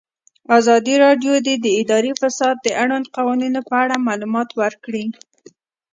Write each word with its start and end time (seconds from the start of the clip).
ازادي 0.57 0.95
راډیو 1.05 1.33
د 1.65 1.67
اداري 1.81 2.11
فساد 2.21 2.55
د 2.61 2.67
اړونده 2.81 3.13
قوانینو 3.17 3.59
په 3.69 3.75
اړه 3.83 3.95
معلومات 4.07 4.49
ورکړي. 4.61 5.05